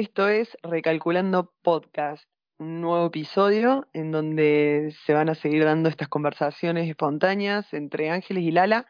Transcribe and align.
Esto 0.00 0.30
es 0.30 0.56
Recalculando 0.62 1.52
Podcast, 1.60 2.24
un 2.56 2.80
nuevo 2.80 3.08
episodio 3.08 3.86
en 3.92 4.10
donde 4.12 4.96
se 5.04 5.12
van 5.12 5.28
a 5.28 5.34
seguir 5.34 5.62
dando 5.66 5.90
estas 5.90 6.08
conversaciones 6.08 6.88
espontáneas 6.88 7.74
entre 7.74 8.08
Ángeles 8.08 8.44
y 8.44 8.50
Lala 8.50 8.86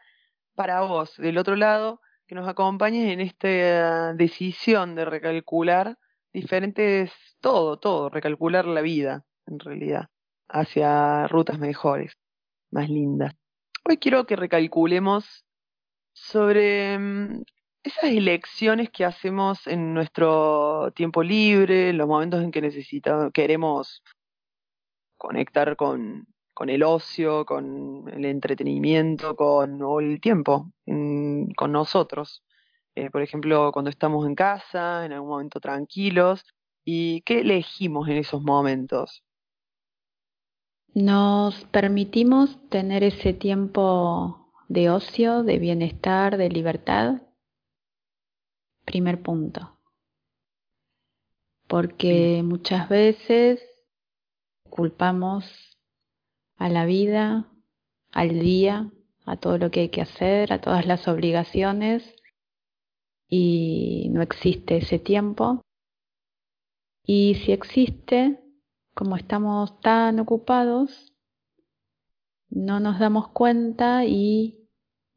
para 0.55 0.79
vos, 0.83 1.17
del 1.17 1.37
otro 1.37 1.57
lado, 1.57 1.99
que 2.27 2.35
nos 2.35 2.47
acompañes 2.47 3.11
en 3.11 3.19
esta 3.19 4.13
decisión 4.13 4.95
de 4.95 5.03
recalcular 5.03 5.97
diferentes, 6.31 7.11
todo, 7.41 7.77
todo, 7.77 8.07
recalcular 8.07 8.63
la 8.63 8.79
vida, 8.79 9.25
en 9.47 9.59
realidad, 9.59 10.07
hacia 10.47 11.27
rutas 11.27 11.59
mejores, 11.59 12.13
más 12.71 12.89
lindas. 12.89 13.35
Hoy 13.83 13.97
quiero 13.97 14.25
que 14.25 14.37
recalculemos 14.37 15.43
sobre 16.13 16.97
mm, 16.97 17.43
esas 17.83 18.05
elecciones 18.05 18.89
que 18.89 19.05
hacemos 19.05 19.65
en 19.67 19.93
nuestro 19.93 20.91
tiempo 20.95 21.23
libre, 21.23 21.89
en 21.89 21.97
los 21.97 22.07
momentos 22.07 22.43
en 22.43 22.51
que 22.51 22.61
necesitamos, 22.61 23.31
queremos 23.33 24.03
conectar 25.17 25.75
con, 25.75 26.27
el 26.67 26.83
ocio, 26.83 27.45
con 27.45 28.07
el 28.13 28.25
entretenimiento, 28.25 29.35
con 29.35 29.79
el 30.03 30.21
tiempo, 30.21 30.71
con 30.85 31.71
nosotros. 31.71 32.43
Eh, 32.95 33.09
por 33.09 33.21
ejemplo, 33.21 33.71
cuando 33.71 33.89
estamos 33.89 34.27
en 34.27 34.35
casa, 34.35 35.05
en 35.05 35.13
algún 35.13 35.29
momento 35.29 35.59
tranquilos, 35.59 36.43
¿y 36.83 37.21
qué 37.21 37.41
elegimos 37.41 38.09
en 38.09 38.17
esos 38.17 38.41
momentos? 38.41 39.23
Nos 40.93 41.63
permitimos 41.65 42.59
tener 42.69 43.03
ese 43.03 43.33
tiempo 43.33 44.51
de 44.67 44.89
ocio, 44.89 45.43
de 45.43 45.57
bienestar, 45.57 46.37
de 46.37 46.49
libertad. 46.49 47.21
Primer 48.85 49.21
punto. 49.21 49.77
Porque 51.67 52.41
muchas 52.43 52.89
veces 52.89 53.61
culpamos 54.69 55.45
a 56.57 56.69
la 56.69 56.85
vida, 56.85 57.47
al 58.11 58.39
día, 58.39 58.91
a 59.25 59.37
todo 59.37 59.57
lo 59.57 59.71
que 59.71 59.81
hay 59.81 59.89
que 59.89 60.01
hacer, 60.01 60.51
a 60.51 60.61
todas 60.61 60.85
las 60.85 61.07
obligaciones 61.07 62.03
y 63.29 64.09
no 64.11 64.21
existe 64.21 64.77
ese 64.77 64.99
tiempo. 64.99 65.61
Y 67.05 67.35
si 67.35 67.51
existe, 67.51 68.39
como 68.93 69.15
estamos 69.15 69.79
tan 69.79 70.19
ocupados, 70.19 71.13
no 72.49 72.79
nos 72.79 72.99
damos 72.99 73.29
cuenta 73.29 74.05
y 74.05 74.60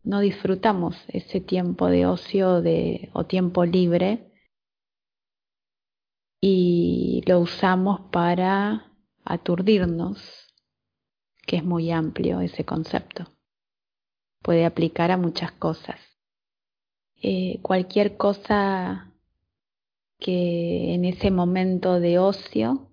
no 0.05 0.20
disfrutamos 0.20 0.97
ese 1.08 1.41
tiempo 1.41 1.88
de 1.88 2.06
ocio 2.06 2.62
de, 2.62 3.10
o 3.12 3.27
tiempo 3.27 3.64
libre 3.64 4.30
y 6.41 7.22
lo 7.27 7.41
usamos 7.41 8.02
para 8.12 8.92
aturdirnos, 9.25 10.55
que 11.47 11.56
es 11.56 11.64
muy 11.64 11.91
amplio 11.91 12.41
ese 12.41 12.64
concepto. 12.64 13.27
Puede 14.42 14.66
aplicar 14.66 15.10
a 15.10 15.16
muchas 15.16 15.52
cosas. 15.52 15.98
Eh, 17.22 17.60
cualquier 17.62 18.16
cosa 18.16 19.12
que 20.19 20.94
en 20.94 21.06
ese 21.06 21.30
momento 21.30 21.98
de 21.98 22.19
ocio 22.19 22.91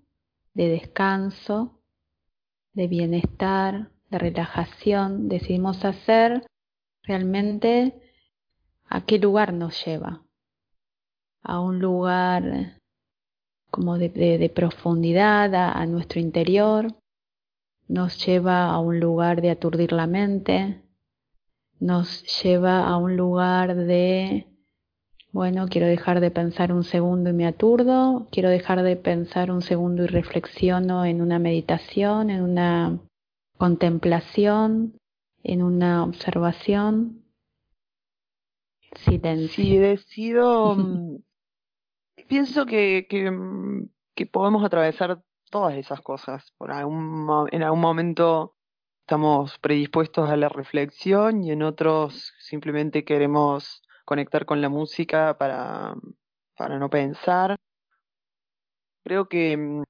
de 0.54 0.68
descanso, 0.68 1.82
de 2.74 2.88
bienestar, 2.88 3.92
de 4.10 4.20
relajación, 4.20 5.30
decidimos 5.30 5.84
hacer, 5.86 6.46
realmente 7.04 7.94
a 8.86 9.06
qué 9.06 9.20
lugar 9.20 9.54
nos 9.54 9.86
lleva. 9.86 10.24
A 11.44 11.60
un 11.60 11.80
lugar 11.80 12.80
como 13.70 13.98
de, 13.98 14.52
profundidad, 14.54 15.56
a 15.56 15.86
nuestro 15.86 16.20
interior, 16.20 16.94
nos 17.88 18.26
lleva 18.26 18.66
a 18.66 18.80
un 18.80 19.00
lugar 19.00 19.42
de 19.42 19.52
aturdir 19.52 19.92
la 19.92 20.08
mente, 20.08 20.82
nos 21.80 22.24
lleva 22.44 22.86
a 22.86 22.98
un 22.98 23.18
lugar 23.18 23.76
de 23.76 24.48
bueno, 25.34 25.68
quiero 25.70 25.88
dejar 25.88 26.20
de 26.20 26.30
pensar 26.30 26.74
un 26.74 26.84
segundo 26.84 27.30
y 27.30 27.34
me 27.34 27.48
aturdo, 27.48 28.28
quiero 28.32 28.50
dejar 28.50 28.84
de 28.84 28.98
pensar 28.98 29.50
un 29.50 29.62
segundo 29.62 30.04
y 30.04 30.08
reflexiono 30.08 31.06
en 31.06 31.22
una 31.22 31.40
meditación, 31.40 32.30
en 32.30 32.42
una 32.42 33.00
contemplación, 33.58 34.98
en 35.44 35.64
una 35.64 36.04
observación. 36.04 37.24
Silencio. 38.96 39.64
Si 39.64 39.78
decido, 39.78 40.76
mm, 40.76 41.18
pienso 42.28 42.66
que, 42.66 43.08
que, 43.10 43.32
mm, 43.32 43.90
que, 44.16 44.26
podemos 44.26 44.64
atravesar 44.64 45.22
todas 45.50 45.76
esas 45.76 46.02
cosas. 46.02 46.52
Por 46.58 46.72
algún, 46.72 47.48
en 47.52 47.64
algún 47.64 47.82
momento 47.82 48.56
estamos 49.02 49.58
predispuestos 49.60 50.30
a 50.30 50.38
la 50.38 50.50
reflexión 50.50 51.44
y 51.44 51.52
en 51.52 51.64
otros 51.64 52.34
simplemente 52.40 53.04
queremos 53.04 53.82
conectar 54.06 54.46
con 54.46 54.62
la 54.62 54.70
música 54.70 55.38
para, 55.38 55.96
para 56.56 56.80
no 56.80 56.90
pensar. 56.90 57.56
Creo 59.04 59.28
que 59.28 59.58
mm, 59.58 59.84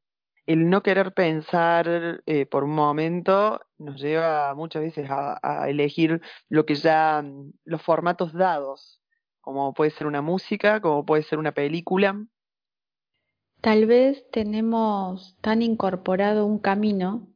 el 0.45 0.69
no 0.69 0.81
querer 0.83 1.13
pensar 1.13 2.21
eh, 2.25 2.45
por 2.45 2.63
un 2.63 2.75
momento 2.75 3.61
nos 3.77 4.01
lleva 4.01 4.53
muchas 4.55 4.81
veces 4.81 5.07
a, 5.09 5.69
elegir 5.69 6.21
lo 6.49 6.65
que 6.65 6.75
ya, 6.75 7.21
mm, 7.21 7.53
los 7.65 7.81
formatos 7.81 8.33
dados, 8.33 9.01
como 9.39 9.73
puede 9.73 9.91
ser 9.91 10.07
una 10.07 10.21
música, 10.21 10.81
como 10.81 11.05
puede 11.05 11.23
ser 11.23 11.39
una 11.39 11.51
película. 11.51 12.25
Tal 13.61 13.85
vez 13.85 14.29
tenemos 14.31 15.37
tan 15.41 15.61
incorporado 15.61 16.45
un 16.45 16.59
camino 16.59 17.27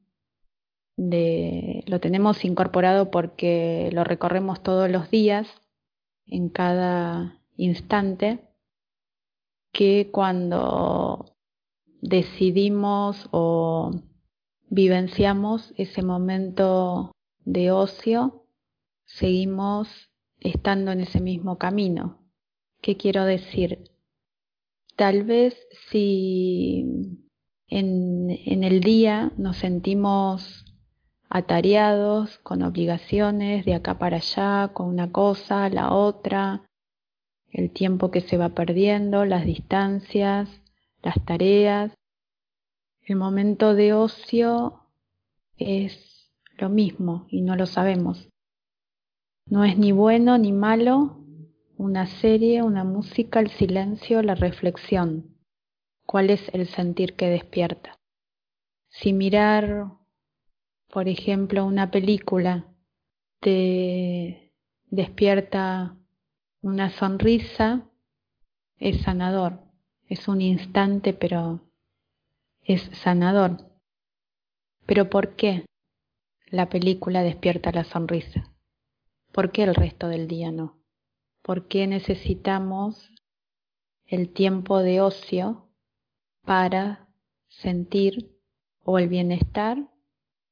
de 0.97 1.83
lo 1.87 1.99
tenemos 1.99 2.45
incorporado 2.45 3.11
porque 3.11 3.89
lo 3.91 4.03
recorremos 4.03 4.63
todos 4.63 4.89
los 4.89 5.11
días 5.11 5.47
en 6.25 6.49
cada 6.49 7.37
instante 7.57 8.39
que 9.72 10.09
cuando 10.11 11.34
decidimos 12.07 13.27
o 13.31 13.91
vivenciamos 14.69 15.73
ese 15.77 16.03
momento 16.03 17.11
de 17.43 17.71
ocio, 17.71 18.45
seguimos 19.05 20.09
estando 20.39 20.91
en 20.91 21.01
ese 21.01 21.19
mismo 21.19 21.57
camino. 21.57 22.19
¿Qué 22.81 22.97
quiero 22.97 23.25
decir? 23.25 23.91
Tal 24.95 25.23
vez 25.23 25.55
si 25.89 26.85
en, 27.67 28.63
el 28.63 28.79
día 28.81 29.31
nos 29.37 29.57
sentimos 29.57 30.66
atareados, 31.29 32.37
con 32.39 32.61
obligaciones 32.61 33.66
de 33.66 33.73
acá 33.73 33.97
para 33.97 34.17
allá, 34.17 34.72
con 34.73 34.87
una 34.87 35.11
cosa, 35.11 35.69
la 35.69 35.91
otra, 35.91 36.63
el 37.51 37.72
tiempo 37.72 38.11
que 38.11 38.22
se 38.22 38.37
va 38.37 38.49
perdiendo, 38.49 39.25
las 39.25 39.45
distancias, 39.45 40.49
las 41.05 41.23
tareas. 41.23 41.93
El 43.01 43.16
momento 43.16 43.73
de 43.73 43.93
ocio 43.93 44.81
es 45.55 46.29
lo 46.57 46.67
mismo 46.67 47.27
y 47.29 47.41
no 47.41 47.55
lo 47.55 47.66
sabemos. 47.66 48.27
No 49.47 49.63
es 49.63 49.77
ni 49.77 49.93
bueno 49.93 50.38
ni 50.38 50.51
malo 50.51 51.23
una 51.77 52.07
serie, 52.19 52.61
una 52.61 52.83
música, 52.83 53.39
el 53.39 53.51
silencio, 53.51 54.21
la 54.21 54.35
reflexión. 54.35 55.38
¿Cuál 56.05 56.29
es 56.29 56.41
el 56.53 56.67
sentir 56.67 57.16
que 57.16 57.29
despierta? 57.29 57.97
Si 58.89 59.13
mirar 59.13 59.87
por 60.95 61.09
ejemplo, 61.09 61.66
una 61.66 61.91
película 61.91 62.67
te 63.41 64.53
despierta 64.85 65.97
una 66.61 66.89
sonrisa, 66.89 67.89
es 68.77 69.01
sanador. 69.01 69.65
Es 70.07 70.27
un 70.27 70.41
instante, 70.41 71.13
pero 71.13 71.61
es 72.61 72.81
sanador. 73.03 73.57
Pero 74.85 75.09
¿por 75.09 75.35
qué 75.35 75.66
la 76.47 76.69
película 76.69 77.23
despierta 77.23 77.72
la 77.72 77.84
sonrisa? 77.84 78.53
¿Por 79.31 79.52
qué 79.52 79.63
el 79.63 79.73
resto 79.73 80.07
del 80.07 80.28
día 80.28 80.52
no? 80.52 80.78
¿Por 81.41 81.67
qué 81.67 81.87
necesitamos 81.87 83.11
el 84.05 84.31
tiempo 84.31 84.79
de 84.79 85.02
ocio 85.02 85.67
para 86.43 87.08
sentir 87.47 88.31
o 88.84 88.99
el 88.99 89.09
bienestar 89.09 89.90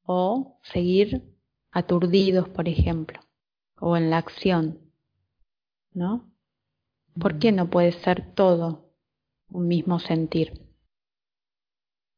o 0.04 0.60
seguir 0.64 1.24
aturdidos, 1.72 2.50
por 2.50 2.68
ejemplo, 2.68 3.20
o 3.80 3.96
en 3.96 4.10
la 4.10 4.18
acción, 4.18 4.80
¿no? 5.94 6.32
¿Por 7.20 7.38
qué 7.40 7.52
no 7.52 7.70
puede 7.70 7.92
ser 7.92 8.34
todo 8.34 8.83
un 9.54 9.68
mismo 9.68 10.00
sentir? 10.00 10.62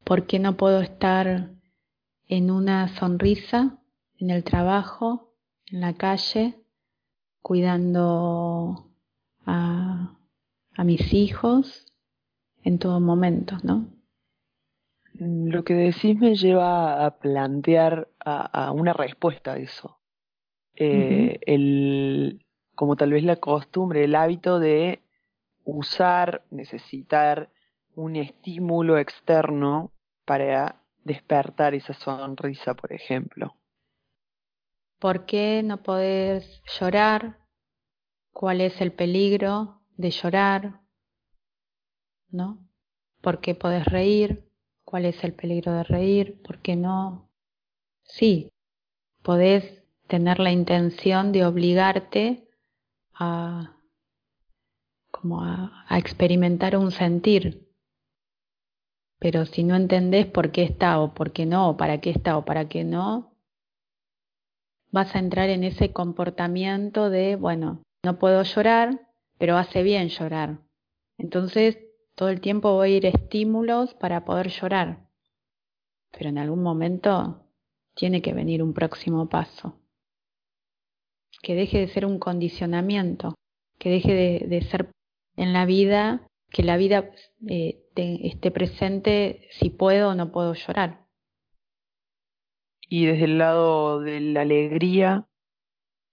¿Por 0.04 0.26
qué 0.26 0.38
no 0.38 0.56
puedo 0.56 0.80
estar 0.80 1.50
en 2.26 2.50
una 2.50 2.88
sonrisa, 2.88 3.78
en 4.18 4.30
el 4.30 4.42
trabajo, 4.42 5.34
en 5.66 5.80
la 5.80 5.94
calle, 5.94 6.60
cuidando 7.42 8.90
a, 9.44 10.16
a 10.74 10.84
mis 10.84 11.12
hijos, 11.12 11.86
en 12.64 12.78
todo 12.78 12.98
momento, 12.98 13.56
¿no? 13.62 13.86
Lo 15.18 15.64
que 15.64 15.74
decís 15.74 16.18
me 16.18 16.34
lleva 16.34 17.06
a 17.06 17.18
plantear 17.18 18.08
a, 18.18 18.72
una 18.72 18.92
respuesta 18.92 19.52
a 19.52 19.58
eso. 19.58 19.98
Eh, 20.74 21.38
el, 21.46 22.44
como 22.74 22.96
tal 22.96 23.12
vez 23.12 23.24
la 23.24 23.36
costumbre, 23.36 24.04
el 24.04 24.14
hábito 24.14 24.58
de 24.58 25.00
usar, 25.66 26.44
necesitar 26.50 27.50
un 27.94 28.16
estímulo 28.16 28.98
externo 28.98 29.92
para 30.24 30.82
despertar 31.04 31.74
esa 31.74 31.92
sonrisa, 31.92 32.74
por 32.74 32.92
ejemplo. 32.92 33.56
¿Por 34.98 35.26
qué 35.26 35.62
no 35.62 35.82
podés 35.82 36.62
llorar? 36.78 37.38
¿Cuál 38.32 38.60
es 38.60 38.80
el 38.80 38.92
peligro 38.92 39.82
de 39.96 40.10
llorar? 40.10 40.80
¿No? 42.30 42.66
¿Por 43.20 43.40
qué 43.40 43.54
podés 43.54 43.84
reír? 43.86 44.48
¿Cuál 44.84 45.04
es 45.04 45.22
el 45.24 45.34
peligro 45.34 45.72
de 45.72 45.82
reír? 45.82 46.40
¿Por 46.42 46.60
qué 46.60 46.76
no? 46.76 47.28
Sí, 48.02 48.50
podés 49.22 49.82
tener 50.06 50.38
la 50.38 50.52
intención 50.52 51.32
de 51.32 51.44
obligarte 51.44 52.48
a 53.14 53.75
como 55.20 55.42
a, 55.42 55.84
experimentar 55.90 56.76
un 56.76 56.90
sentir, 56.90 57.66
pero 59.18 59.46
si 59.46 59.64
no 59.64 59.76
entendés 59.76 60.26
por 60.26 60.52
qué 60.52 60.62
está 60.62 61.00
o 61.00 61.14
por 61.14 61.32
qué 61.32 61.46
no, 61.46 61.70
o 61.70 61.76
para 61.76 62.00
qué 62.00 62.10
está 62.10 62.36
o 62.36 62.44
para 62.44 62.68
qué 62.68 62.84
no, 62.84 63.34
vas 64.90 65.14
a 65.14 65.18
entrar 65.18 65.48
en 65.48 65.64
ese 65.64 65.92
comportamiento 65.92 67.10
de, 67.10 67.36
bueno, 67.36 67.82
no 68.04 68.18
puedo 68.18 68.42
llorar, 68.42 69.08
pero 69.38 69.56
hace 69.56 69.82
bien 69.82 70.08
llorar. 70.08 70.58
Entonces, 71.18 71.78
todo 72.14 72.28
el 72.28 72.40
tiempo 72.40 72.72
voy 72.72 72.92
a 72.92 72.96
ir 72.96 73.06
estímulos 73.06 73.94
para 73.94 74.24
poder 74.24 74.48
llorar. 74.48 75.06
Pero 76.12 76.30
en 76.30 76.38
algún 76.38 76.62
momento 76.62 77.46
tiene 77.94 78.22
que 78.22 78.32
venir 78.32 78.62
un 78.62 78.72
próximo 78.72 79.28
paso. 79.28 79.78
Que 81.42 81.54
deje 81.54 81.78
de 81.78 81.88
ser 81.88 82.06
un 82.06 82.18
condicionamiento, 82.18 83.34
que 83.78 83.90
deje 83.90 84.14
de, 84.46 84.62
ser 84.62 84.90
en 85.36 85.52
la 85.52 85.66
vida, 85.66 86.26
que 86.50 86.62
la 86.62 86.76
vida 86.76 87.10
eh, 87.48 87.82
esté 87.94 88.50
presente 88.50 89.48
si 89.52 89.70
puedo 89.70 90.10
o 90.10 90.14
no 90.14 90.32
puedo 90.32 90.54
llorar. 90.54 91.06
Y 92.88 93.06
desde 93.06 93.24
el 93.24 93.38
lado 93.38 94.00
de 94.00 94.20
la 94.20 94.42
alegría 94.42 95.26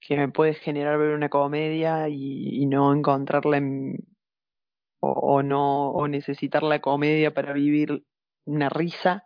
que 0.05 0.17
me 0.17 0.27
puede 0.27 0.53
generar 0.53 0.97
ver 0.97 1.13
una 1.13 1.29
comedia 1.29 2.09
y, 2.09 2.65
no 2.65 2.93
encontrarla 2.93 3.57
en, 3.57 4.05
o, 4.99 5.41
no 5.43 5.91
o 5.91 6.07
necesitar 6.07 6.63
la 6.63 6.81
comedia 6.81 7.33
para 7.33 7.53
vivir 7.53 8.05
una 8.45 8.69
risa. 8.69 9.25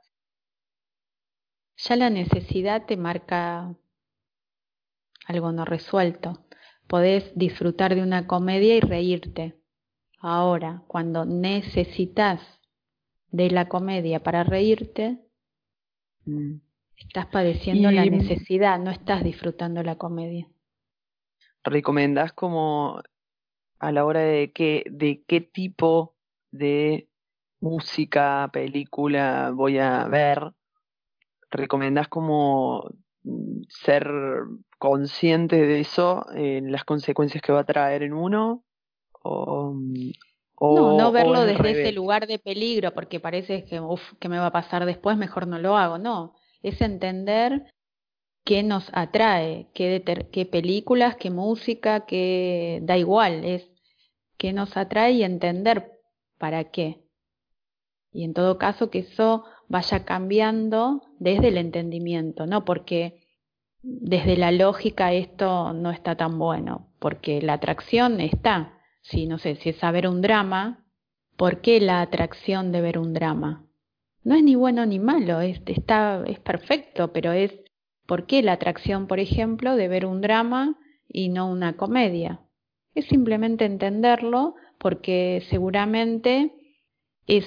Ya 1.78 1.96
la 1.96 2.10
necesidad 2.10 2.86
te 2.86 2.98
marca 2.98 3.76
algo 5.26 5.52
no 5.52 5.66
resuelto. 5.66 6.46
Podés 6.88 7.32
disfrutar 7.36 7.96
de 7.96 8.04
una 8.04 8.28
comedia 8.28 8.76
y 8.76 8.80
reírte, 8.80 9.60
Ahora, 10.20 10.84
cuando 10.88 11.26
necesitas 11.26 12.42
de 13.32 13.52
la 13.52 13.68
comedia 13.68 14.24
para 14.24 14.44
reírte, 14.44 15.20
mm. 16.26 16.56
estás 16.96 17.28
padeciendo 17.28 17.92
la 17.92 18.06
necesidad, 18.06 18.80
no 18.80 18.90
estás 18.90 19.24
disfrutando 19.24 19.84
la 19.84 19.96
comedia. 19.96 20.48
¿Recomendás 21.64 22.34
como 22.34 23.02
a 23.80 23.92
la 23.92 24.06
hora 24.06 24.22
de 24.22 24.52
qué, 24.52 24.86
de 24.90 25.24
qué 25.28 25.42
tipo 25.42 26.16
de 26.52 27.10
música, 27.60 28.50
película 28.52 29.52
voy 29.54 29.78
a 29.78 30.06
ver? 30.06 30.54
¿Recomendás 31.52 32.08
como 32.08 32.90
mm, 33.24 33.62
ser 33.70 34.10
consciente 34.80 35.58
de 35.58 35.80
eso, 35.80 36.26
en 36.34 36.72
las 36.72 36.86
consecuencias 36.86 37.42
que 37.42 37.52
va 37.52 37.62
a 37.62 37.66
traer 37.66 38.04
en 38.04 38.14
uno? 38.14 38.64
No, 40.60 40.98
no 40.98 41.12
verlo 41.12 41.46
desde 41.46 41.72
ese 41.72 41.92
lugar 41.92 42.26
de 42.28 42.40
peligro, 42.40 42.94
porque 42.94 43.20
parece 43.20 43.66
que, 43.66 43.80
uf, 43.80 44.02
¿qué 44.20 44.28
me 44.28 44.40
va 44.40 44.48
a 44.48 44.52
pasar 44.52 44.86
después? 44.86 45.18
Mejor 45.18 45.48
no 45.48 45.60
lo 45.60 45.78
hago. 45.78 45.98
No, 45.98 46.34
es 46.64 46.82
entender 46.82 47.74
qué 48.44 48.64
nos 48.64 48.90
atrae, 48.94 49.68
qué, 49.74 50.04
qué 50.32 50.46
películas, 50.46 51.16
qué 51.18 51.30
música, 51.30 52.06
qué 52.06 52.80
da 52.82 52.98
igual, 52.98 53.44
es 53.46 53.70
qué 54.38 54.54
nos 54.54 54.76
atrae 54.78 55.12
y 55.12 55.24
entender 55.24 55.92
para 56.40 56.72
qué. 56.72 57.04
Y 58.12 58.24
en 58.24 58.34
todo 58.34 58.58
caso 58.58 58.90
que 58.90 59.00
eso 59.00 59.44
vaya 59.68 60.06
cambiando 60.06 61.04
desde 61.20 61.50
el 61.50 61.58
entendimiento, 61.58 62.48
¿no? 62.48 62.66
Porque 62.66 63.28
desde 63.84 64.38
la 64.38 64.52
lógica 64.52 65.14
esto 65.14 65.74
no 65.74 65.92
está 65.92 66.16
tan 66.16 66.40
bueno, 66.40 66.88
porque 67.00 67.42
la 67.42 67.54
atracción 67.54 68.22
está, 68.22 68.77
si 69.10 69.26
no 69.26 69.38
sé, 69.38 69.56
si 69.56 69.70
es 69.70 69.84
a 69.84 69.92
ver 69.92 70.08
un 70.08 70.22
drama, 70.22 70.86
¿por 71.36 71.62
qué 71.62 71.80
la 71.80 72.02
atracción 72.02 72.72
de 72.72 72.82
ver 72.82 72.98
un 72.98 73.14
drama? 73.14 73.66
No 74.24 74.36
es 74.36 74.44
ni 74.44 74.56
bueno 74.56 74.86
ni 74.86 75.00
malo, 75.00 75.40
es, 75.40 75.62
está, 75.66 76.24
es 76.26 76.40
perfecto, 76.40 77.14
pero 77.14 77.32
es 77.32 77.54
¿por 78.06 78.26
qué 78.26 78.42
la 78.42 78.54
atracción, 78.54 79.08
por 79.08 79.20
ejemplo, 79.20 79.76
de 79.76 79.88
ver 79.88 80.06
un 80.06 80.22
drama 80.22 80.78
y 81.08 81.30
no 81.30 81.50
una 81.50 81.78
comedia? 81.78 82.42
Es 82.96 83.06
simplemente 83.06 83.66
entenderlo 83.66 84.56
porque 84.78 85.44
seguramente 85.50 86.54
es, 87.28 87.46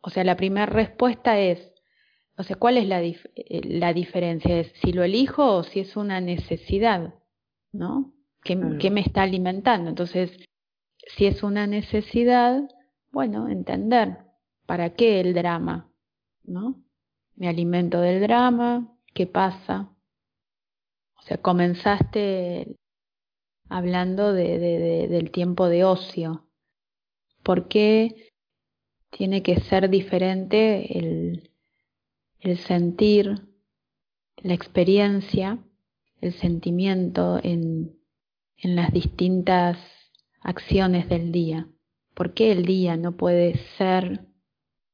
o 0.00 0.10
sea, 0.10 0.24
la 0.24 0.36
primera 0.36 0.66
respuesta 0.66 1.38
es, 1.38 1.72
o 2.36 2.42
sea, 2.42 2.56
¿cuál 2.56 2.78
es 2.78 2.86
la, 2.86 3.02
la 3.64 3.92
diferencia? 3.92 4.60
Es 4.60 4.72
si 4.80 4.92
lo 4.92 5.02
elijo 5.02 5.56
o 5.56 5.62
si 5.62 5.80
es 5.80 5.96
una 5.96 6.20
necesidad, 6.20 7.14
¿no? 7.72 8.14
¿Qué, 8.42 8.58
¿Qué, 8.80 8.90
me 8.90 9.02
está 9.02 9.22
alimentando? 9.22 9.90
Entonces, 9.90 10.30
si 11.16 11.26
es 11.26 11.42
una 11.42 11.66
necesidad, 11.66 12.62
bueno, 13.10 13.48
entender 13.48 14.18
para 14.66 14.94
qué 14.94 15.20
el 15.20 15.34
drama, 15.34 15.92
¿no? 16.44 16.82
Me 17.36 17.48
alimento 17.48 18.00
del 18.00 18.20
drama, 18.20 18.96
¿qué 19.14 19.26
pasa? 19.26 19.92
O 21.18 21.22
sea, 21.22 21.38
comenzaste 21.38 22.76
hablando 23.68 24.32
de, 24.32 24.58
de, 24.58 25.08
del 25.08 25.30
tiempo 25.30 25.68
de 25.68 25.84
ocio. 25.84 26.46
¿Por 27.42 27.68
qué 27.68 28.30
tiene 29.10 29.42
que 29.42 29.60
ser 29.60 29.90
diferente 29.90 30.98
el, 30.98 31.50
el 32.40 32.58
sentir, 32.58 33.48
la 34.36 34.54
experiencia, 34.54 35.58
el 36.20 36.32
sentimiento 36.34 37.40
en, 37.42 37.98
en 38.56 38.76
las 38.76 38.92
distintas 38.92 39.78
acciones 40.40 41.08
del 41.08 41.32
día. 41.32 41.68
¿Por 42.14 42.34
qué 42.34 42.52
el 42.52 42.64
día 42.64 42.96
no 42.96 43.12
puede 43.12 43.56
ser 43.76 44.26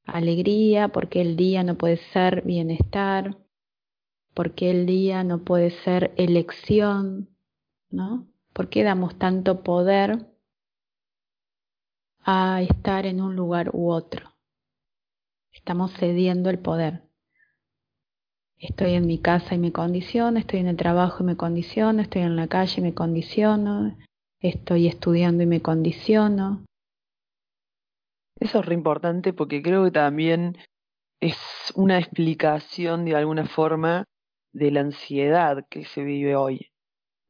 alegría? 0.05 0.89
¿Por 0.89 1.09
qué 1.09 1.21
el 1.21 1.37
día 1.37 1.63
no 1.63 1.77
puede 1.77 1.97
ser 2.13 2.43
bienestar? 2.43 3.37
¿Por 4.35 4.55
qué 4.55 4.71
el 4.71 4.87
día 4.87 5.25
no 5.25 5.45
puede 5.45 5.71
ser 5.71 6.13
elección? 6.17 7.31
¿No? 7.91 8.27
¿Por 8.53 8.69
qué 8.69 8.83
damos 8.83 9.19
tanto 9.19 9.63
poder 9.63 10.27
a 12.21 12.63
estar 12.63 13.07
en 13.07 13.21
un 13.21 13.37
lugar 13.37 13.71
u 13.73 13.91
otro? 13.91 14.35
Estamos 15.53 15.93
cediendo 15.95 16.51
el 16.51 16.59
poder. 16.59 17.03
Estoy 18.59 18.95
en 18.95 19.07
mi 19.07 19.19
casa 19.19 19.55
y 19.55 19.59
me 19.59 19.73
condiciono, 19.73 20.39
estoy 20.39 20.61
en 20.61 20.69
el 20.69 20.77
trabajo 20.77 21.23
y 21.23 21.27
me 21.27 21.37
condiciono, 21.37 22.01
estoy 22.01 22.23
en 22.23 22.37
la 22.37 22.49
calle 22.49 22.75
y 22.79 22.83
me 22.83 22.95
condiciono, 22.95 23.95
estoy 24.41 24.87
estudiando 24.87 25.43
y 25.43 25.47
me 25.47 25.63
condiciono. 25.63 26.65
Eso 28.39 28.61
es 28.61 28.67
re 28.67 28.75
importante 28.75 29.33
porque 29.33 29.63
creo 29.63 29.85
que 29.85 29.91
también 29.91 30.59
es 31.21 31.37
una 31.75 31.99
explicación 31.99 33.05
de 33.05 33.17
alguna 33.17 33.47
forma 33.47 34.05
de 34.53 34.71
la 34.71 34.81
ansiedad 34.81 35.65
que 35.71 35.85
se 35.85 36.03
vive 36.03 36.37
hoy. 36.37 36.71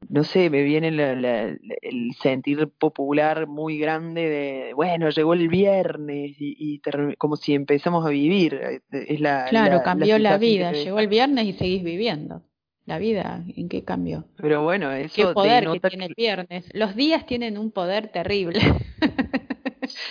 No 0.08 0.24
sé, 0.24 0.50
me 0.50 0.62
viene 0.62 0.88
el 0.88 2.12
sentir 2.20 2.68
popular 2.78 3.46
muy 3.46 3.78
grande 3.78 4.28
de, 4.28 4.74
bueno, 4.74 5.08
llegó 5.08 5.32
el 5.32 5.48
viernes 5.48 6.36
y, 6.38 6.80
como 7.18 7.36
si 7.36 7.54
empezamos 7.54 8.04
a 8.04 8.10
vivir. 8.10 8.54
Eh, 8.54 8.80
es 8.90 9.20
la, 9.20 9.46
claro, 9.48 9.82
cambió 9.82 10.18
la 10.18 10.38
vida, 10.38 10.72
llegó 10.72 10.98
el 10.98 11.08
viernes 11.08 11.46
y 11.46 11.52
seguís 11.54 11.82
viviendo 11.82 12.45
la 12.86 12.98
vida, 12.98 13.44
¿en 13.56 13.68
qué 13.68 13.84
cambió? 13.84 14.24
Pero 14.36 14.62
bueno, 14.62 14.90
eso 14.92 15.14
¿Qué 15.14 15.34
poder 15.34 15.68
que 15.72 15.80
tiene 15.80 16.06
el 16.06 16.14
viernes. 16.16 16.68
Los 16.72 16.94
días 16.94 17.26
tienen 17.26 17.58
un 17.58 17.72
poder 17.72 18.08
terrible. 18.12 18.60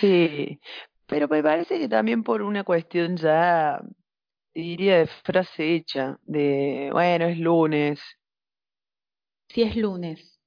sí, 0.00 0.60
pero 1.06 1.26
me 1.26 1.42
parece 1.42 1.78
que 1.78 1.88
también 1.88 2.22
por 2.22 2.42
una 2.42 2.64
cuestión 2.64 3.16
ya, 3.16 3.80
diría 4.54 4.98
de 4.98 5.06
frase 5.24 5.74
hecha, 5.74 6.18
de, 6.22 6.90
bueno, 6.92 7.26
es 7.26 7.38
lunes. 7.38 8.00
Sí 9.48 9.62
es 9.62 9.74
lunes, 9.74 10.38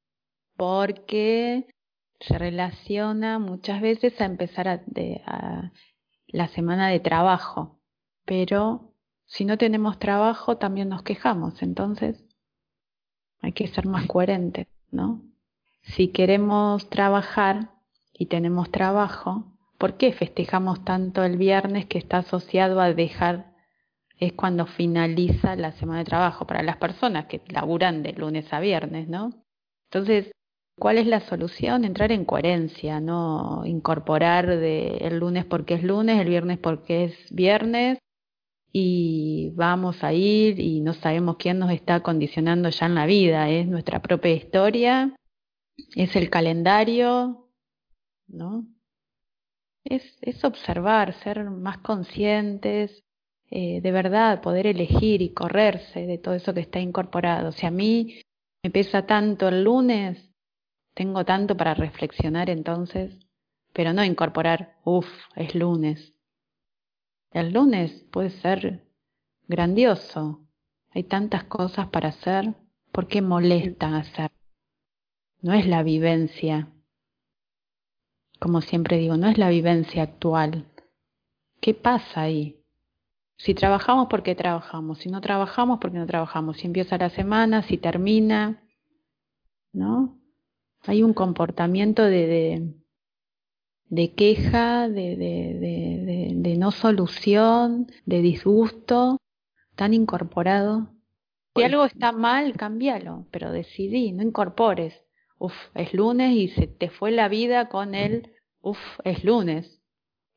porque 0.55 1.65
se 2.19 2.37
relaciona 2.37 3.39
muchas 3.39 3.81
veces 3.81 4.19
a 4.21 4.25
empezar 4.25 4.67
a, 4.67 5.71
la 6.27 6.47
semana 6.49 6.89
de 6.89 6.99
trabajo, 6.99 7.79
pero 8.25 8.88
si 9.29 9.45
no 9.45 9.59
tenemos 9.59 9.99
trabajo 9.99 10.57
también 10.57 10.89
nos 10.89 11.03
quejamos, 11.03 11.61
entonces 11.61 12.25
hay 13.41 13.51
que 13.51 13.67
ser 13.67 13.85
más 13.85 14.07
coherentes, 14.07 14.67
¿no? 14.91 15.21
Si 15.83 16.07
queremos 16.07 16.89
trabajar 16.89 17.69
y 18.11 18.25
tenemos 18.25 18.71
trabajo, 18.71 19.45
¿por 19.77 19.97
qué 19.97 20.13
festejamos 20.13 20.83
tanto 20.83 21.23
el 21.23 21.37
viernes 21.37 21.85
que 21.85 21.99
está 21.99 22.17
asociado 22.17 22.81
a 22.81 22.91
dejar 22.91 23.53
es 24.17 24.33
cuando 24.33 24.65
finaliza 24.65 25.55
la 25.55 25.73
semana 25.73 25.99
de 25.99 26.05
trabajo 26.05 26.47
para 26.47 26.63
las 26.63 26.77
personas 26.77 27.27
que 27.27 27.39
laburan 27.49 28.01
de 28.01 28.13
lunes 28.13 28.51
a 28.51 28.59
viernes, 28.59 29.07
¿no? 29.07 29.31
Entonces, 29.91 30.31
¿cuál 30.75 30.97
es 30.97 31.05
la 31.05 31.19
solución? 31.19 31.85
Entrar 31.85 32.11
en 32.11 32.25
coherencia, 32.25 32.99
no 32.99 33.61
incorporar 33.65 34.47
de 34.47 34.97
el 35.01 35.19
lunes 35.19 35.45
porque 35.45 35.75
es 35.75 35.83
lunes, 35.83 36.19
el 36.19 36.29
viernes 36.29 36.57
porque 36.57 37.05
es 37.05 37.15
viernes 37.31 37.99
y 38.71 39.51
vamos 39.55 40.03
a 40.03 40.13
ir 40.13 40.59
y 40.59 40.81
no 40.81 40.93
sabemos 40.93 41.37
quién 41.37 41.59
nos 41.59 41.71
está 41.71 42.01
condicionando 42.01 42.69
ya 42.69 42.85
en 42.85 42.95
la 42.95 43.05
vida, 43.05 43.49
es 43.49 43.67
nuestra 43.67 44.01
propia 44.01 44.33
historia, 44.33 45.15
es 45.95 46.15
el 46.15 46.29
calendario, 46.29 47.49
¿no? 48.27 48.65
Es, 49.83 50.03
es 50.21 50.43
observar, 50.43 51.13
ser 51.23 51.49
más 51.49 51.79
conscientes, 51.79 53.03
eh, 53.49 53.81
de 53.81 53.91
verdad 53.91 54.41
poder 54.41 54.67
elegir 54.67 55.21
y 55.21 55.33
correrse 55.33 56.05
de 56.05 56.19
todo 56.19 56.35
eso 56.35 56.53
que 56.53 56.59
está 56.59 56.79
incorporado. 56.79 57.51
Si 57.51 57.65
a 57.65 57.71
mí 57.71 58.21
me 58.63 58.69
pesa 58.69 59.07
tanto 59.07 59.47
el 59.47 59.63
lunes, 59.63 60.29
tengo 60.93 61.25
tanto 61.25 61.57
para 61.57 61.73
reflexionar 61.73 62.49
entonces, 62.49 63.17
pero 63.73 63.93
no 63.93 64.03
incorporar, 64.03 64.75
uff, 64.83 65.07
es 65.35 65.55
lunes. 65.55 66.13
El 67.31 67.53
lunes 67.53 67.91
puede 68.11 68.29
ser 68.29 68.83
grandioso, 69.47 70.41
hay 70.91 71.03
tantas 71.03 71.43
cosas 71.43 71.87
para 71.89 72.09
hacer, 72.09 72.55
¿por 72.91 73.07
qué 73.07 73.21
molesta 73.21 73.97
hacer? 73.97 74.31
No 75.41 75.53
es 75.53 75.67
la 75.67 75.83
vivencia, 75.83 76.69
como 78.39 78.61
siempre 78.61 78.97
digo, 78.97 79.17
no 79.17 79.27
es 79.27 79.37
la 79.37 79.49
vivencia 79.49 80.03
actual. 80.03 80.65
¿Qué 81.59 81.73
pasa 81.73 82.21
ahí? 82.21 82.63
Si 83.37 83.53
trabajamos, 83.53 84.07
¿por 84.07 84.23
qué 84.23 84.33
trabajamos? 84.33 84.99
Si 84.99 85.09
no 85.09 85.21
trabajamos, 85.21 85.79
¿por 85.79 85.91
qué 85.91 85.97
no 85.97 86.05
trabajamos? 86.05 86.57
Si 86.57 86.67
empieza 86.67 86.97
la 86.97 87.09
semana, 87.09 87.63
si 87.63 87.77
termina, 87.77 88.63
¿no? 89.73 90.17
Hay 90.83 91.03
un 91.03 91.13
comportamiento 91.13 92.03
de, 92.03 92.27
de, 92.27 92.73
queja, 94.15 94.87
de, 94.87 95.15
de, 95.15 96.33
de, 96.35 96.57
no 96.57 96.71
solución, 96.71 97.87
de 98.05 98.21
disgusto, 98.21 99.17
tan 99.75 99.93
incorporado. 99.93 100.89
Si 101.55 101.63
algo 101.63 101.85
está 101.85 102.11
mal, 102.11 102.55
cámbialo, 102.55 103.25
pero 103.31 103.51
decidí, 103.51 104.11
no 104.11 104.23
incorpores. 104.23 105.03
Uf, 105.39 105.53
es 105.73 105.93
lunes 105.93 106.35
y 106.35 106.49
se 106.49 106.67
te 106.67 106.89
fue 106.89 107.11
la 107.11 107.27
vida 107.29 107.69
con 107.69 107.95
el, 107.95 108.31
uf, 108.61 108.79
es 109.03 109.23
lunes. 109.23 109.81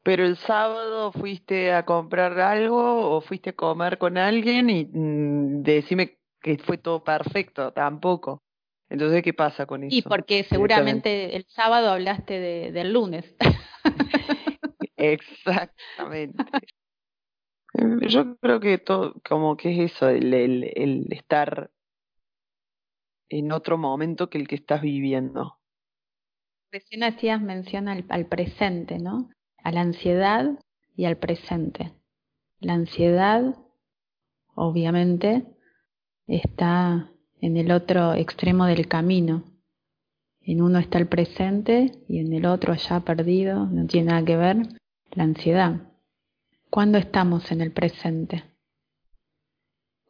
Pero 0.02 0.24
el 0.24 0.36
sábado 0.36 1.12
fuiste 1.12 1.72
a 1.72 1.84
comprar 1.84 2.40
algo 2.40 3.16
o 3.16 3.20
fuiste 3.20 3.50
a 3.50 3.56
comer 3.56 3.98
con 3.98 4.16
alguien 4.16 4.70
y 4.70 4.84
mm, 4.84 5.62
decime 5.62 6.18
que 6.40 6.58
fue 6.58 6.78
todo 6.78 7.04
perfecto, 7.04 7.72
tampoco. 7.72 8.42
Entonces, 8.92 9.22
¿qué 9.22 9.32
pasa 9.32 9.64
con 9.64 9.84
eso? 9.84 9.96
Y 9.96 10.02
porque 10.02 10.44
seguramente 10.44 11.34
el 11.34 11.46
sábado 11.48 11.90
hablaste 11.90 12.38
de, 12.38 12.72
del 12.72 12.92
lunes. 12.92 13.34
Exactamente. 14.96 16.44
Yo 18.08 18.36
creo 18.36 18.60
que 18.60 18.76
todo, 18.76 19.14
como 19.26 19.56
que 19.56 19.72
es 19.72 19.92
eso, 19.92 20.10
el, 20.10 20.34
el, 20.34 20.70
el 20.76 21.06
estar 21.10 21.70
en 23.30 23.50
otro 23.50 23.78
momento 23.78 24.28
que 24.28 24.36
el 24.36 24.46
que 24.46 24.56
estás 24.56 24.82
viviendo. 24.82 25.58
Recién 26.70 27.02
hacías 27.02 27.40
mención 27.40 27.88
al, 27.88 28.04
al 28.10 28.26
presente, 28.26 28.98
¿no? 28.98 29.30
a 29.64 29.72
la 29.72 29.80
ansiedad 29.80 30.58
y 30.96 31.06
al 31.06 31.16
presente. 31.16 31.92
La 32.60 32.74
ansiedad, 32.74 33.56
obviamente, 34.54 35.46
está 36.26 37.11
en 37.42 37.56
el 37.58 37.72
otro 37.72 38.14
extremo 38.14 38.64
del 38.64 38.88
camino. 38.88 39.42
En 40.40 40.62
uno 40.62 40.78
está 40.78 40.98
el 40.98 41.08
presente 41.08 41.92
y 42.08 42.20
en 42.20 42.32
el 42.32 42.46
otro 42.46 42.72
allá 42.72 43.00
perdido, 43.00 43.66
no 43.66 43.86
tiene 43.86 44.08
nada 44.08 44.24
que 44.24 44.36
ver, 44.36 44.56
la 45.10 45.24
ansiedad. 45.24 45.92
¿Cuándo 46.70 46.98
estamos 46.98 47.52
en 47.52 47.60
el 47.60 47.72
presente? 47.72 48.44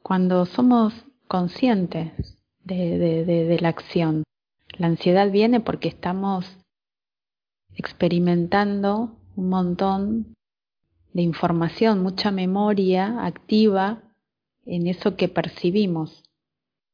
Cuando 0.03 0.47
somos 0.47 0.95
conscientes 1.27 2.39
de, 2.65 2.99
de, 2.99 3.25
de 3.25 3.61
la 3.61 3.71
acción. 3.71 4.25
La 4.79 4.87
ansiedad 4.87 5.31
viene 5.31 5.61
porque 5.61 5.89
estamos 5.89 6.59
experimentando 7.75 9.17
un 9.37 9.49
montón 9.49 10.35
de 11.15 11.23
información, 11.23 12.03
mucha 12.03 12.31
memoria 12.31 13.25
activa 13.25 14.03
en 14.65 14.87
eso 14.87 15.17
que 15.17 15.29
percibimos. 15.29 16.23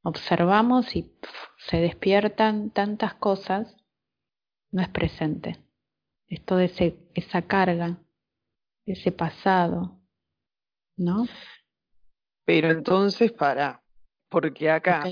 Observamos 0.09 0.97
y 0.97 1.13
se 1.59 1.77
despiertan 1.77 2.71
tantas 2.71 3.13
cosas, 3.13 3.77
no 4.71 4.81
es 4.81 4.89
presente. 4.89 5.59
Es 6.29 6.43
toda 6.47 6.65
esa 6.65 7.43
carga, 7.43 7.99
ese 8.87 9.13
pasado, 9.13 10.01
¿no? 10.97 11.27
Pero 12.47 12.71
entonces, 12.71 13.33
para, 13.33 13.83
porque 14.31 14.71
acá, 14.71 15.05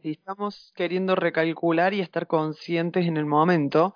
si 0.00 0.10
estamos 0.10 0.72
queriendo 0.74 1.14
recalcular 1.14 1.92
y 1.92 2.00
estar 2.00 2.26
conscientes 2.26 3.04
en 3.04 3.18
el 3.18 3.26
momento, 3.26 3.94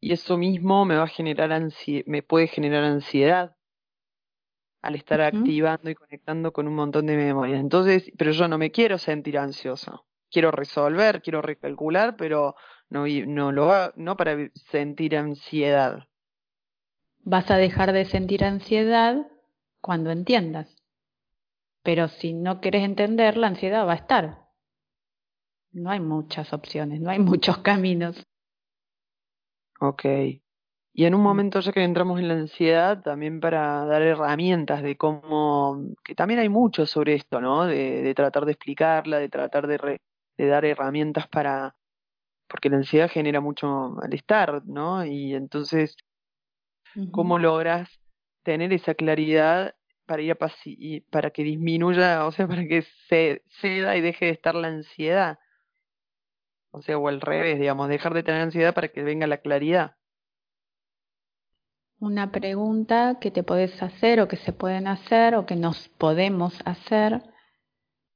y 0.00 0.14
eso 0.14 0.38
mismo 0.38 0.86
me 0.86 0.96
va 0.96 1.02
a 1.02 1.08
generar 1.08 1.52
me 2.06 2.22
puede 2.22 2.46
generar 2.46 2.82
ansiedad 2.82 3.55
al 4.86 4.94
estar 4.94 5.20
activando 5.20 5.90
y 5.90 5.96
conectando 5.96 6.52
con 6.52 6.68
un 6.68 6.74
montón 6.74 7.06
de 7.06 7.16
memorias. 7.16 7.60
Entonces, 7.60 8.10
pero 8.16 8.30
yo 8.30 8.46
no 8.46 8.56
me 8.56 8.70
quiero 8.70 8.98
sentir 8.98 9.36
ansioso. 9.36 10.06
Quiero 10.30 10.52
resolver, 10.52 11.22
quiero 11.22 11.42
recalcular, 11.42 12.16
pero 12.16 12.54
no, 12.88 13.06
no 13.06 13.50
lo 13.50 13.66
va, 13.66 13.92
no 13.96 14.16
para 14.16 14.36
sentir 14.54 15.16
ansiedad. 15.16 16.04
Vas 17.22 17.50
a 17.50 17.56
dejar 17.56 17.92
de 17.92 18.04
sentir 18.04 18.44
ansiedad 18.44 19.26
cuando 19.80 20.10
entiendas. 20.10 20.76
Pero 21.82 22.06
si 22.08 22.32
no 22.32 22.60
quieres 22.60 22.84
entender, 22.84 23.36
la 23.36 23.48
ansiedad 23.48 23.86
va 23.86 23.92
a 23.92 23.96
estar. 23.96 24.46
No 25.72 25.90
hay 25.90 26.00
muchas 26.00 26.52
opciones, 26.52 27.00
no 27.00 27.10
hay 27.10 27.18
muchos 27.32 27.58
caminos. 27.58 28.24
Ok. 29.80 30.04
Y 30.98 31.04
en 31.04 31.14
un 31.14 31.20
momento 31.22 31.60
ya 31.60 31.72
que 31.72 31.84
entramos 31.84 32.18
en 32.20 32.28
la 32.28 32.34
ansiedad, 32.34 33.02
también 33.02 33.38
para 33.38 33.84
dar 33.84 34.00
herramientas 34.00 34.82
de 34.82 34.96
cómo, 34.96 35.78
que 36.02 36.14
también 36.14 36.40
hay 36.40 36.48
mucho 36.48 36.86
sobre 36.86 37.14
esto, 37.14 37.38
¿no? 37.38 37.66
De, 37.66 38.00
de 38.00 38.14
tratar 38.14 38.46
de 38.46 38.52
explicarla, 38.52 39.18
de 39.18 39.28
tratar 39.28 39.66
de, 39.66 40.00
de 40.38 40.46
dar 40.46 40.64
herramientas 40.64 41.28
para, 41.28 41.76
porque 42.48 42.70
la 42.70 42.78
ansiedad 42.78 43.10
genera 43.10 43.40
mucho 43.42 43.68
malestar, 43.90 44.64
¿no? 44.66 45.04
Y 45.04 45.34
entonces, 45.34 45.96
¿cómo 47.10 47.38
logras 47.38 48.00
tener 48.42 48.72
esa 48.72 48.94
claridad 48.94 49.74
para 50.06 50.22
ir 50.22 50.32
a 50.32 50.36
y 50.64 51.00
para 51.00 51.30
que 51.30 51.42
disminuya, 51.42 52.26
o 52.26 52.32
sea, 52.32 52.46
para 52.48 52.66
que 52.66 52.82
se 53.08 53.42
ceda 53.60 53.96
y 53.96 54.00
deje 54.00 54.26
de 54.26 54.30
estar 54.32 54.54
la 54.54 54.68
ansiedad? 54.68 55.38
O 56.70 56.80
sea, 56.80 56.96
o 56.96 57.08
al 57.08 57.20
revés, 57.20 57.58
digamos, 57.58 57.88
dejar 57.88 58.14
de 58.14 58.22
tener 58.22 58.40
ansiedad 58.42 58.72
para 58.74 58.88
que 58.88 59.02
venga 59.02 59.26
la 59.26 59.38
claridad. 59.38 59.95
Una 61.98 62.30
pregunta 62.30 63.18
que 63.20 63.30
te 63.30 63.42
puedes 63.42 63.82
hacer 63.82 64.20
o 64.20 64.28
que 64.28 64.36
se 64.36 64.52
pueden 64.52 64.86
hacer 64.86 65.34
o 65.34 65.46
que 65.46 65.56
nos 65.56 65.88
podemos 65.88 66.54
hacer 66.66 67.22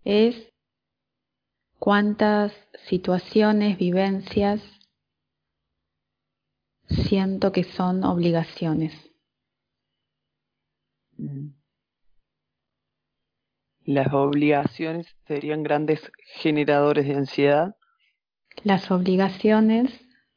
es 0.05 0.53
cuántas 1.79 2.53
situaciones, 2.89 3.79
vivencias 3.79 4.61
siento 6.89 7.53
que 7.53 7.65
son 7.65 8.05
obligaciones. 8.05 8.93
Mm. 11.17 11.55
Las 13.85 14.13
obligaciones 14.13 15.07
serían 15.27 15.63
grandes 15.63 16.13
generadores 16.35 17.07
de 17.07 17.15
ansiedad. 17.15 17.77
Las 18.63 18.91
obligaciones 18.91 19.91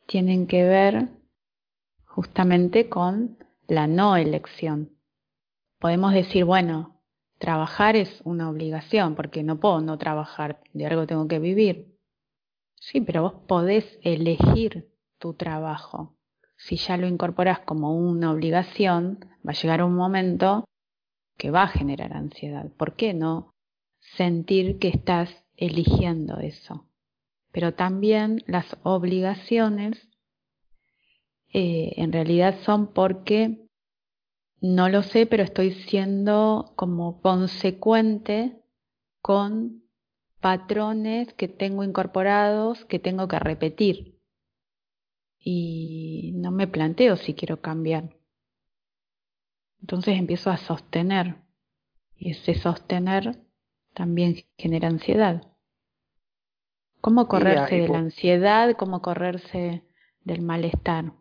tienen 0.08 0.48
que 0.48 0.64
ver 0.64 1.10
justamente 2.14 2.90
con 2.90 3.38
la 3.68 3.88
no 3.88 4.16
elección. 4.16 4.92
Podemos 5.80 6.14
decir, 6.14 6.46
bueno, 6.46 7.02
trabajar 7.40 7.96
es 7.96 8.22
una 8.24 8.50
obligación 8.50 9.16
porque 9.16 9.42
no 9.42 9.60
puedo 9.60 9.82
no 9.82 9.98
trabajar, 9.98 10.62
de 10.74 10.86
algo 10.86 11.08
tengo 11.08 11.28
que 11.28 11.40
vivir. 11.40 11.98
Sí, 12.76 13.02
pero 13.02 13.24
vos 13.24 13.34
podés 13.48 14.00
elegir 14.04 14.92
tu 15.18 15.34
trabajo. 15.34 16.16
si 16.56 16.78
ya 16.78 16.96
lo 16.96 17.08
incorporas 17.08 17.60
como 17.60 17.98
una 17.98 18.32
obligación, 18.32 19.20
va 19.46 19.52
a 19.52 19.62
llegar 19.62 19.84
un 19.84 19.96
momento 19.96 20.64
que 21.38 21.52
va 21.52 21.64
a 21.64 21.68
generar 21.68 22.14
ansiedad. 22.14 22.70
¿Por 22.78 22.96
qué 22.96 23.14
no 23.14 23.52
sentir 24.16 24.78
que 24.80 24.90
estás 24.90 25.30
eligiendo 25.58 26.38
eso? 26.40 26.88
Pero 27.52 27.74
también 27.74 28.44
las 28.46 28.78
obligaciones 28.84 30.08
eh, 31.54 31.94
en 31.98 32.12
realidad 32.12 32.60
son 32.66 32.88
porque 32.88 33.68
no 34.60 34.90
lo 34.90 35.04
sé, 35.04 35.26
pero 35.26 35.44
estoy 35.44 35.72
siendo 35.72 36.74
como 36.76 37.22
consecuente 37.22 38.64
con 39.22 39.84
patrones 40.40 41.34
que 41.34 41.48
tengo 41.48 41.84
incorporados 41.84 42.86
que 42.86 43.00
tengo 43.00 43.28
que 43.28 43.40
repetir. 43.40 44.20
Y 45.40 46.32
no 46.36 46.52
me 46.52 46.68
planteo 46.68 47.18
si 47.18 47.34
quiero 47.34 47.62
cambiar. 47.62 48.18
Entonces 49.80 50.18
empiezo 50.18 50.50
a 50.50 50.58
sostener. 50.58 51.36
Y 52.16 52.32
ese 52.32 52.56
sostener 52.56 53.38
también 53.94 54.46
genera 54.58 54.88
ansiedad. 54.88 55.54
¿Cómo 57.02 57.28
correrse 57.28 57.76
de 57.76 57.88
la 57.90 58.00
ansiedad? 58.00 58.76
¿Cómo 58.78 59.02
correrse 59.02 59.84
del 60.22 60.42
malestar? 60.42 61.14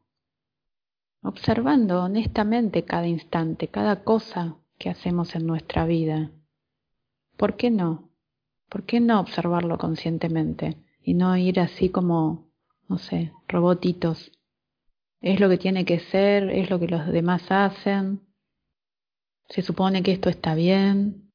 Observando 1.22 2.02
honestamente 2.02 2.84
cada 2.84 3.06
instante, 3.06 3.68
cada 3.68 4.02
cosa 4.02 4.56
que 4.78 4.90
hacemos 4.90 5.34
en 5.36 5.46
nuestra 5.46 5.86
vida. 5.86 6.32
¿Por 7.36 7.56
qué 7.56 7.70
no? 7.70 8.10
¿Por 8.68 8.84
qué 8.84 9.00
no 9.00 9.20
observarlo 9.20 9.78
conscientemente 9.78 10.76
y 11.02 11.14
no 11.14 11.36
ir 11.36 11.60
así 11.60 11.90
como, 11.90 12.50
no 12.88 12.98
sé, 12.98 13.32
robotitos? 13.46 14.32
Es 15.20 15.38
lo 15.38 15.48
que 15.48 15.58
tiene 15.58 15.84
que 15.84 16.00
ser, 16.00 16.50
es 16.50 16.68
lo 16.70 16.80
que 16.80 16.88
los 16.88 17.06
demás 17.06 17.44
hacen, 17.50 18.20
se 19.48 19.62
supone 19.62 20.02
que 20.02 20.12
esto 20.12 20.28
está 20.28 20.54
bien, 20.54 21.30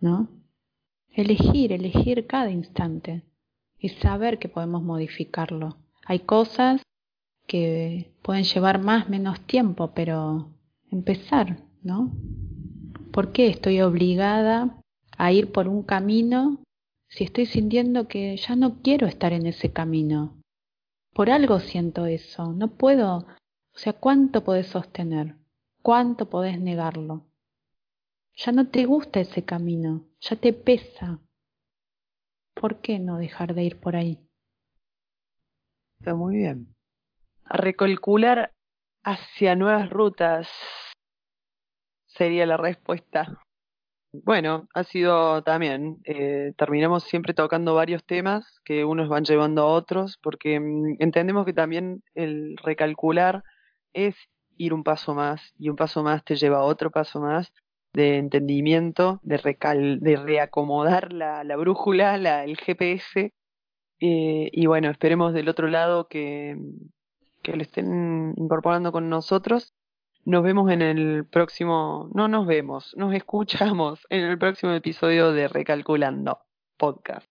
¿no? 0.00 0.28
Elegir, 1.10 1.72
elegir 1.72 2.26
cada 2.26 2.50
instante 2.50 3.22
y 3.78 3.88
saber 3.90 4.38
que 4.38 4.48
podemos 4.48 4.82
modificarlo. 4.82 5.78
Hay 6.04 6.20
cosas 6.20 6.82
que 7.48 8.12
pueden 8.22 8.44
llevar 8.44 8.80
más, 8.80 9.08
menos 9.08 9.40
tiempo, 9.40 9.92
pero 9.94 10.54
empezar, 10.92 11.64
¿no? 11.82 12.12
¿Por 13.10 13.32
qué 13.32 13.48
estoy 13.48 13.80
obligada 13.80 14.80
a 15.16 15.32
ir 15.32 15.50
por 15.50 15.66
un 15.66 15.82
camino 15.82 16.62
si 17.08 17.24
estoy 17.24 17.46
sintiendo 17.46 18.06
que 18.06 18.36
ya 18.36 18.54
no 18.54 18.80
quiero 18.82 19.06
estar 19.06 19.32
en 19.32 19.46
ese 19.46 19.72
camino? 19.72 20.40
Por 21.14 21.30
algo 21.30 21.58
siento 21.58 22.06
eso, 22.06 22.52
no 22.52 22.68
puedo, 22.68 23.16
o 23.16 23.78
sea, 23.78 23.94
¿cuánto 23.94 24.44
podés 24.44 24.68
sostener? 24.68 25.34
¿Cuánto 25.82 26.28
podés 26.28 26.60
negarlo? 26.60 27.26
Ya 28.36 28.52
no 28.52 28.68
te 28.68 28.84
gusta 28.84 29.20
ese 29.20 29.42
camino, 29.42 30.04
ya 30.20 30.36
te 30.36 30.52
pesa. 30.52 31.18
¿Por 32.54 32.80
qué 32.82 32.98
no 32.98 33.16
dejar 33.16 33.54
de 33.54 33.64
ir 33.64 33.80
por 33.80 33.96
ahí? 33.96 34.20
Está 35.98 36.14
muy 36.14 36.36
bien. 36.36 36.77
Recalcular 37.50 38.52
hacia 39.04 39.56
nuevas 39.56 39.88
rutas 39.88 40.48
sería 42.06 42.44
la 42.46 42.56
respuesta. 42.56 43.40
Bueno, 44.12 44.68
ha 44.74 44.84
sido 44.84 45.42
también, 45.42 45.98
eh, 46.04 46.52
terminamos 46.56 47.04
siempre 47.04 47.34
tocando 47.34 47.74
varios 47.74 48.04
temas 48.04 48.60
que 48.64 48.84
unos 48.84 49.08
van 49.08 49.24
llevando 49.24 49.62
a 49.62 49.66
otros, 49.66 50.18
porque 50.22 50.58
mm, 50.60 50.96
entendemos 50.98 51.44
que 51.44 51.52
también 51.52 52.02
el 52.14 52.56
recalcular 52.62 53.44
es 53.92 54.16
ir 54.56 54.74
un 54.74 54.82
paso 54.82 55.14
más 55.14 55.54
y 55.58 55.68
un 55.68 55.76
paso 55.76 56.02
más 56.02 56.24
te 56.24 56.36
lleva 56.36 56.58
a 56.58 56.64
otro 56.64 56.90
paso 56.90 57.20
más 57.20 57.52
de 57.92 58.16
entendimiento, 58.16 59.20
de, 59.22 59.38
recal 59.38 60.00
de 60.00 60.16
reacomodar 60.16 61.12
la, 61.12 61.44
la 61.44 61.56
brújula, 61.56 62.18
la, 62.18 62.44
el 62.44 62.56
GPS. 62.56 63.32
Eh, 64.00 64.50
y 64.52 64.66
bueno, 64.66 64.90
esperemos 64.90 65.34
del 65.34 65.48
otro 65.48 65.68
lado 65.68 66.08
que, 66.08 66.56
que 67.42 67.56
lo 67.56 67.62
estén 67.62 68.34
incorporando 68.36 68.92
con 68.92 69.08
nosotros. 69.08 69.74
Nos 70.24 70.42
vemos 70.42 70.70
en 70.70 70.82
el 70.82 71.24
próximo, 71.24 72.10
no 72.14 72.28
nos 72.28 72.46
vemos, 72.46 72.94
nos 72.96 73.14
escuchamos 73.20 74.06
en 74.10 74.24
el 74.24 74.38
próximo 74.38 74.72
episodio 74.72 75.32
de 75.32 75.48
Recalculando 75.48 76.40
Podcast. 76.76 77.26